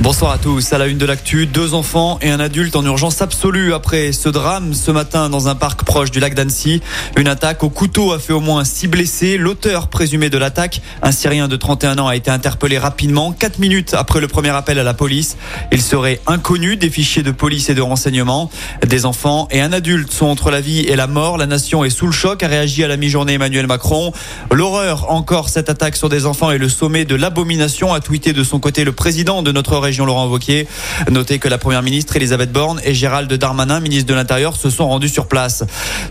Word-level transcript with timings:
Bonsoir 0.00 0.32
à 0.32 0.38
tous. 0.38 0.72
À 0.72 0.78
la 0.78 0.88
une 0.88 0.98
de 0.98 1.06
l'actu, 1.06 1.46
deux 1.46 1.72
enfants 1.72 2.18
et 2.20 2.28
un 2.28 2.40
adulte 2.40 2.74
en 2.74 2.84
urgence 2.84 3.22
absolue 3.22 3.72
après 3.72 4.10
ce 4.10 4.28
drame 4.28 4.74
ce 4.74 4.90
matin 4.90 5.30
dans 5.30 5.46
un 5.46 5.54
parc 5.54 5.84
proche 5.84 6.10
du 6.10 6.18
lac 6.18 6.34
d'Annecy. 6.34 6.82
Une 7.16 7.28
attaque 7.28 7.62
au 7.62 7.70
couteau 7.70 8.10
a 8.10 8.18
fait 8.18 8.32
au 8.32 8.40
moins 8.40 8.64
six 8.64 8.88
blessés. 8.88 9.38
L'auteur 9.38 9.86
présumé 9.86 10.30
de 10.30 10.36
l'attaque, 10.36 10.82
un 11.00 11.12
Syrien 11.12 11.46
de 11.46 11.54
31 11.54 11.98
ans, 12.00 12.08
a 12.08 12.16
été 12.16 12.28
interpellé 12.28 12.76
rapidement, 12.76 13.30
quatre 13.30 13.60
minutes 13.60 13.94
après 13.94 14.20
le 14.20 14.26
premier 14.26 14.48
appel 14.48 14.80
à 14.80 14.82
la 14.82 14.94
police. 14.94 15.36
Il 15.70 15.80
serait 15.80 16.20
inconnu 16.26 16.76
des 16.76 16.90
fichiers 16.90 17.22
de 17.22 17.30
police 17.30 17.70
et 17.70 17.74
de 17.76 17.80
renseignement. 17.80 18.50
Des 18.84 19.06
enfants 19.06 19.46
et 19.52 19.60
un 19.60 19.72
adulte 19.72 20.12
sont 20.12 20.26
entre 20.26 20.50
la 20.50 20.60
vie 20.60 20.80
et 20.80 20.96
la 20.96 21.06
mort. 21.06 21.38
La 21.38 21.46
nation 21.46 21.84
est 21.84 21.90
sous 21.90 22.06
le 22.06 22.12
choc, 22.12 22.42
a 22.42 22.48
réagi 22.48 22.82
à 22.82 22.88
la 22.88 22.96
mi-journée 22.96 23.34
Emmanuel 23.34 23.68
Macron. 23.68 24.12
L'horreur 24.50 25.12
encore 25.12 25.48
cette 25.48 25.70
attaque 25.70 25.94
sur 25.94 26.08
des 26.08 26.26
enfants 26.26 26.50
et 26.50 26.58
le 26.58 26.68
sommet 26.68 27.04
de 27.04 27.14
l'abomination, 27.14 27.94
a 27.94 28.00
tweeté 28.00 28.32
de 28.32 28.42
son 28.42 28.58
côté 28.58 28.82
le 28.82 28.92
président 28.92 29.42
de 29.42 29.52
notre 29.52 29.83
région 29.84 30.04
Laurent 30.04 30.26
Wauquiez. 30.26 30.66
Notez 31.10 31.38
que 31.38 31.48
la 31.48 31.58
première 31.58 31.82
ministre 31.82 32.16
Elisabeth 32.16 32.50
Borne 32.50 32.80
et 32.84 32.94
Gérald 32.94 33.32
Darmanin, 33.32 33.80
ministre 33.80 34.08
de 34.08 34.14
l'Intérieur, 34.14 34.56
se 34.56 34.70
sont 34.70 34.88
rendus 34.88 35.08
sur 35.08 35.26
place. 35.26 35.64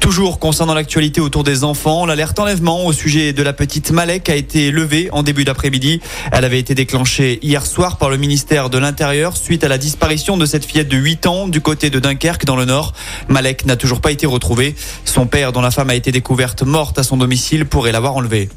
Toujours 0.00 0.38
concernant 0.38 0.74
l'actualité 0.74 1.20
autour 1.20 1.44
des 1.44 1.64
enfants, 1.64 2.06
l'alerte 2.06 2.38
enlèvement 2.38 2.86
au 2.86 2.92
sujet 2.92 3.32
de 3.32 3.42
la 3.42 3.52
petite 3.52 3.90
Malek 3.90 4.28
a 4.28 4.34
été 4.34 4.70
levée 4.70 5.08
en 5.12 5.22
début 5.22 5.44
d'après-midi. 5.44 6.00
Elle 6.32 6.44
avait 6.44 6.58
été 6.58 6.74
déclenchée 6.74 7.38
hier 7.42 7.64
soir 7.64 7.98
par 7.98 8.10
le 8.10 8.16
ministère 8.16 8.70
de 8.70 8.78
l'Intérieur 8.78 9.36
suite 9.36 9.62
à 9.64 9.68
la 9.68 9.78
disparition 9.78 10.36
de 10.36 10.46
cette 10.46 10.64
fillette 10.64 10.88
de 10.88 10.96
8 10.96 11.26
ans 11.26 11.48
du 11.48 11.60
côté 11.60 11.90
de 11.90 11.98
Dunkerque 11.98 12.44
dans 12.44 12.56
le 12.56 12.64
nord. 12.64 12.94
Malek 13.28 13.66
n'a 13.66 13.76
toujours 13.76 14.00
pas 14.00 14.10
été 14.10 14.26
retrouvée. 14.26 14.74
Son 15.04 15.26
père, 15.26 15.52
dont 15.52 15.60
la 15.60 15.70
femme 15.70 15.90
a 15.90 15.94
été 15.94 16.10
découverte 16.10 16.62
morte 16.62 16.98
à 16.98 17.02
son 17.02 17.16
domicile, 17.16 17.66
pourrait 17.66 17.92
l'avoir 17.92 18.16
enlevée. 18.16 18.48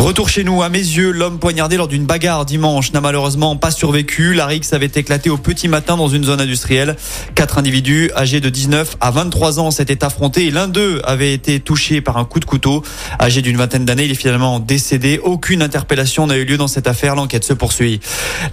Retour 0.00 0.30
chez 0.30 0.44
nous, 0.44 0.62
à 0.62 0.70
mes 0.70 0.78
yeux, 0.78 1.10
l'homme 1.10 1.38
poignardé 1.38 1.76
lors 1.76 1.86
d'une 1.86 2.06
bagarre 2.06 2.46
dimanche 2.46 2.90
n'a 2.92 3.02
malheureusement 3.02 3.56
pas 3.56 3.70
survécu. 3.70 4.32
La 4.32 4.46
rixe 4.46 4.72
avait 4.72 4.90
éclaté 4.94 5.28
au 5.28 5.36
petit 5.36 5.68
matin 5.68 5.98
dans 5.98 6.08
une 6.08 6.24
zone 6.24 6.40
industrielle. 6.40 6.96
Quatre 7.34 7.58
individus 7.58 8.10
âgés 8.16 8.40
de 8.40 8.48
19 8.48 8.96
à 9.02 9.10
23 9.10 9.60
ans 9.60 9.70
s'étaient 9.70 10.02
affrontés 10.02 10.46
et 10.46 10.50
l'un 10.50 10.68
d'eux 10.68 11.02
avait 11.04 11.34
été 11.34 11.60
touché 11.60 12.00
par 12.00 12.16
un 12.16 12.24
coup 12.24 12.40
de 12.40 12.46
couteau. 12.46 12.82
Âgé 13.20 13.42
d'une 13.42 13.58
vingtaine 13.58 13.84
d'années, 13.84 14.06
il 14.06 14.10
est 14.10 14.14
finalement 14.14 14.58
décédé. 14.58 15.20
Aucune 15.22 15.60
interpellation 15.60 16.26
n'a 16.26 16.38
eu 16.38 16.46
lieu 16.46 16.56
dans 16.56 16.66
cette 16.66 16.88
affaire. 16.88 17.14
L'enquête 17.14 17.44
se 17.44 17.52
poursuit. 17.52 18.00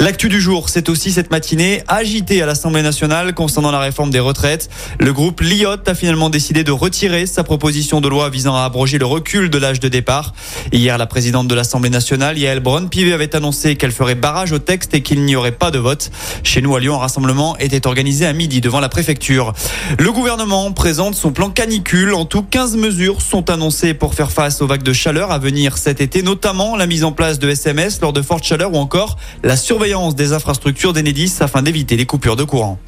L'actu 0.01 0.27
du 0.27 0.41
jour, 0.41 0.67
c'est 0.67 0.89
aussi 0.89 1.13
cette 1.13 1.31
matinée 1.31 1.81
agitée 1.87 2.41
à 2.41 2.45
l'Assemblée 2.45 2.81
nationale 2.81 3.33
concernant 3.33 3.71
la 3.71 3.79
réforme 3.79 4.09
des 4.09 4.19
retraites. 4.19 4.69
Le 4.99 5.13
groupe 5.13 5.39
Liot 5.39 5.87
a 5.87 5.95
finalement 5.95 6.29
décidé 6.29 6.65
de 6.65 6.73
retirer 6.73 7.25
sa 7.25 7.45
proposition 7.45 8.01
de 8.01 8.09
loi 8.09 8.29
visant 8.29 8.55
à 8.57 8.65
abroger 8.65 8.97
le 8.97 9.05
recul 9.05 9.49
de 9.49 9.57
l'âge 9.57 9.79
de 9.79 9.87
départ. 9.87 10.33
Hier, 10.73 10.97
la 10.97 11.07
présidente 11.07 11.36
de 11.43 11.55
l'Assemblée 11.55 11.89
nationale, 11.89 12.37
Yael 12.37 12.59
Braun-Pivet, 12.59 13.13
avait 13.13 13.35
annoncé 13.35 13.75
qu'elle 13.75 13.91
ferait 13.91 14.15
barrage 14.15 14.51
au 14.51 14.59
texte 14.59 14.93
et 14.93 15.01
qu'il 15.01 15.23
n'y 15.23 15.35
aurait 15.35 15.51
pas 15.51 15.71
de 15.71 15.77
vote. 15.77 16.09
Chez 16.43 16.61
nous 16.61 16.75
à 16.75 16.79
Lyon, 16.79 16.95
un 16.95 16.99
rassemblement 16.99 17.57
était 17.57 17.85
organisé 17.85 18.25
à 18.25 18.33
midi 18.33 18.61
devant 18.61 18.79
la 18.79 18.89
préfecture. 18.89 19.53
Le 19.99 20.11
gouvernement 20.11 20.71
présente 20.71 21.15
son 21.15 21.31
plan 21.31 21.49
canicule. 21.49 22.13
En 22.13 22.25
tout, 22.25 22.41
15 22.41 22.77
mesures 22.77 23.21
sont 23.21 23.49
annoncées 23.49 23.93
pour 23.93 24.15
faire 24.15 24.31
face 24.31 24.61
aux 24.61 24.67
vagues 24.67 24.83
de 24.83 24.93
chaleur 24.93 25.31
à 25.31 25.37
venir 25.37 25.77
cet 25.77 26.01
été, 26.01 26.23
notamment 26.23 26.75
la 26.75 26.87
mise 26.87 27.03
en 27.03 27.11
place 27.11 27.39
de 27.39 27.49
SMS 27.49 28.01
lors 28.01 28.13
de 28.13 28.21
fortes 28.21 28.43
chaleurs 28.43 28.73
ou 28.73 28.77
encore 28.77 29.17
la 29.43 29.57
surveillance 29.57 30.15
des 30.15 30.33
infrastructures 30.33 30.93
d'Enedis 30.93 31.35
afin 31.41 31.61
d'éviter 31.61 31.97
les 31.97 32.05
coupures 32.05 32.35
de 32.35 32.43
courant. 32.43 32.79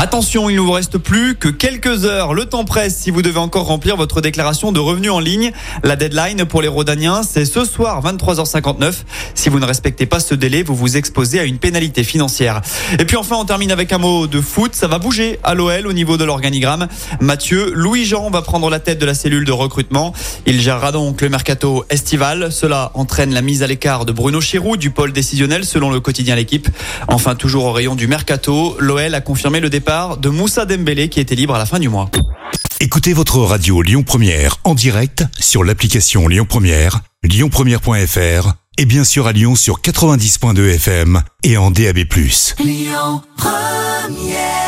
Attention, 0.00 0.48
il 0.48 0.54
ne 0.54 0.60
vous 0.60 0.70
reste 0.70 0.96
plus 0.96 1.34
que 1.34 1.48
quelques 1.48 2.04
heures. 2.04 2.32
Le 2.32 2.44
temps 2.44 2.64
presse 2.64 2.96
si 2.96 3.10
vous 3.10 3.20
devez 3.20 3.40
encore 3.40 3.66
remplir 3.66 3.96
votre 3.96 4.20
déclaration 4.20 4.70
de 4.70 4.78
revenus 4.78 5.10
en 5.10 5.18
ligne. 5.18 5.50
La 5.82 5.96
deadline 5.96 6.44
pour 6.44 6.62
les 6.62 6.68
Rodaniens, 6.68 7.24
c'est 7.24 7.44
ce 7.44 7.64
soir 7.64 8.00
23h59. 8.04 8.94
Si 9.34 9.48
vous 9.48 9.58
ne 9.58 9.66
respectez 9.66 10.06
pas 10.06 10.20
ce 10.20 10.36
délai, 10.36 10.62
vous 10.62 10.76
vous 10.76 10.96
exposez 10.96 11.40
à 11.40 11.42
une 11.42 11.58
pénalité 11.58 12.04
financière. 12.04 12.60
Et 13.00 13.06
puis 13.06 13.16
enfin, 13.16 13.34
on 13.40 13.44
termine 13.44 13.72
avec 13.72 13.92
un 13.92 13.98
mot 13.98 14.28
de 14.28 14.40
foot. 14.40 14.76
Ça 14.76 14.86
va 14.86 15.00
bouger 15.00 15.40
à 15.42 15.54
l'OL 15.54 15.88
au 15.88 15.92
niveau 15.92 16.16
de 16.16 16.22
l'organigramme. 16.22 16.86
Mathieu 17.18 17.72
Louis-Jean 17.74 18.30
va 18.30 18.42
prendre 18.42 18.70
la 18.70 18.78
tête 18.78 19.00
de 19.00 19.06
la 19.06 19.14
cellule 19.14 19.44
de 19.44 19.52
recrutement. 19.52 20.12
Il 20.46 20.60
gérera 20.60 20.92
donc 20.92 21.22
le 21.22 21.28
mercato 21.28 21.84
estival. 21.90 22.52
Cela 22.52 22.92
entraîne 22.94 23.34
la 23.34 23.42
mise 23.42 23.64
à 23.64 23.66
l'écart 23.66 24.04
de 24.04 24.12
Bruno 24.12 24.40
Chirou 24.40 24.76
du 24.76 24.90
pôle 24.90 25.12
décisionnel 25.12 25.64
selon 25.64 25.90
le 25.90 25.98
quotidien 25.98 26.36
L'équipe. 26.36 26.68
Enfin, 27.08 27.34
toujours 27.34 27.64
au 27.64 27.72
rayon 27.72 27.96
du 27.96 28.06
mercato, 28.06 28.76
l'OL 28.78 29.12
a 29.12 29.20
confirmé 29.20 29.58
le 29.58 29.70
départ 29.88 30.18
de 30.18 30.28
Moussa 30.28 30.66
Dembélé 30.66 31.08
qui 31.08 31.18
était 31.18 31.34
libre 31.34 31.54
à 31.54 31.58
la 31.58 31.64
fin 31.64 31.78
du 31.78 31.88
mois. 31.88 32.10
Écoutez 32.78 33.14
votre 33.14 33.38
radio 33.38 33.80
Lyon 33.80 34.02
Première 34.02 34.58
en 34.64 34.74
direct 34.74 35.24
sur 35.40 35.64
l'application 35.64 36.28
Lyon 36.28 36.44
Première, 36.46 37.00
lyonpremière.fr 37.22 38.52
et 38.76 38.84
bien 38.84 39.04
sûr 39.04 39.26
à 39.26 39.32
Lyon 39.32 39.54
sur 39.54 39.80
90.2 39.80 40.74
FM 40.74 41.22
et 41.42 41.56
en 41.56 41.70
DAB+. 41.70 42.00
Lyon 42.62 43.22
Première 43.38 44.67